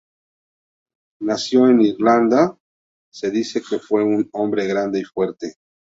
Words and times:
Nació 1.21 1.67
en 1.67 1.81
Irlanda, 1.81 2.57
se 3.13 3.29
dice 3.29 3.61
que 3.61 3.77
fue 3.77 4.03
un 4.03 4.27
hombre 4.33 4.65
grande 4.65 4.99
y 4.99 5.03
fuerte. 5.03 5.57